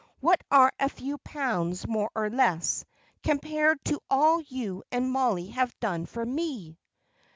[0.19, 2.85] What are a few pounds, more or less,
[3.21, 6.79] compared to all you and Mollie have done for me?"